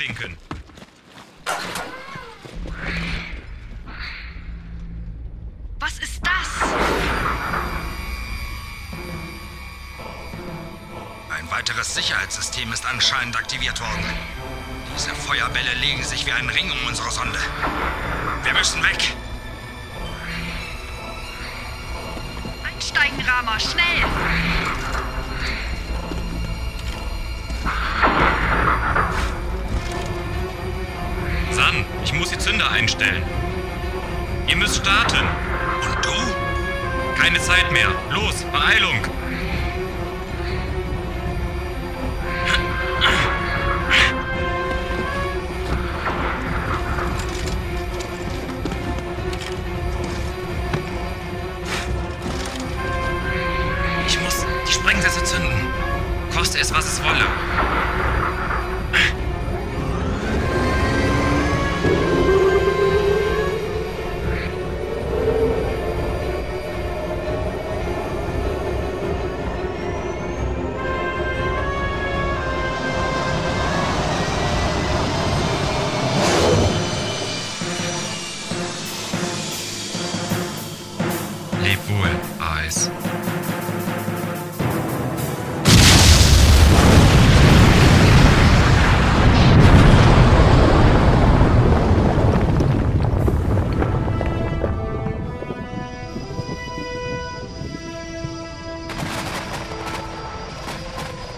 Schließklinken. 0.00 0.36
Was 5.78 5.98
ist 5.98 6.20
das? 6.22 6.68
Ein 11.30 11.50
weiteres 11.50 11.94
Sicherheitssystem 11.94 12.72
ist 12.72 12.86
anscheinend 12.86 13.36
aktiviert 13.36 13.80
worden. 13.80 14.04
Diese 14.94 15.14
Feuerbälle 15.14 15.74
legen 15.74 16.04
sich 16.04 16.26
wie 16.26 16.32
ein 16.32 16.48
Ring 16.48 16.70
um 16.70 16.86
unsere 16.86 17.10
Sonde. 17.10 17.38
Wir 18.42 18.52
müssen 18.52 18.82
weg. 18.82 19.14
Einsteigen, 22.64 23.20
Rama, 23.22 23.58
schnell! 23.58 24.04
Zünder 32.60 32.72
einstellen. 32.72 33.22
Ihr 34.46 34.56
müsst 34.56 34.76
starten. 34.76 35.16
Und 35.16 36.04
du? 36.04 37.20
Keine 37.20 37.40
Zeit 37.40 37.72
mehr. 37.72 37.88
Los, 38.10 38.44
Beeilung. 38.52 38.96
Ich 54.06 54.20
muss 54.20 54.44
die 54.68 54.72
Sprengsätze 54.72 55.24
zünden. 55.24 55.50
Koste 56.34 56.58
es, 56.58 56.74
was 56.74 56.84
es 56.84 57.02
wolle. 57.02 57.24
Leb 81.70 81.88
wohl, 81.88 82.10
Eis. 82.40 82.90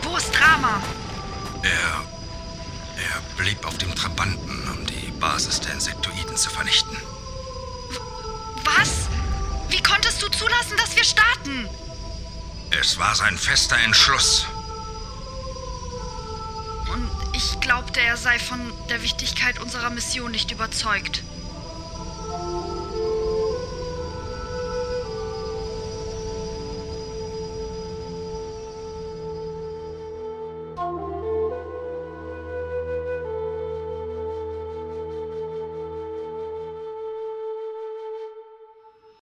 Wo 0.00 0.16
ist 0.16 0.40
Rama? 0.40 0.80
Er. 1.62 1.70
Er 2.96 3.20
blieb 3.36 3.66
auf 3.66 3.76
dem 3.76 3.94
Trabanten, 3.94 4.70
um 4.70 4.86
die 4.86 5.10
Basis 5.20 5.60
der 5.60 5.74
Insektoiden 5.74 6.34
zu 6.34 6.48
vernichten 6.48 6.96
konntest 10.04 10.22
du 10.22 10.28
zulassen, 10.28 10.76
dass 10.76 10.94
wir 10.96 11.04
starten? 11.04 11.66
Es 12.78 12.98
war 12.98 13.14
sein 13.14 13.38
fester 13.38 13.78
Entschluss. 13.78 14.44
Und 16.92 17.10
ich 17.32 17.58
glaubte, 17.60 18.00
er 18.00 18.18
sei 18.18 18.38
von 18.38 18.60
der 18.90 19.02
Wichtigkeit 19.02 19.58
unserer 19.60 19.88
Mission 19.88 20.30
nicht 20.30 20.50
überzeugt. 20.50 21.22